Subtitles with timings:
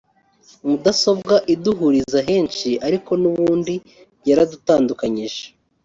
[0.67, 3.75] mudasobwa iduhuriza henshi ariko n’ubundi
[4.27, 5.43] yaradutandukanyije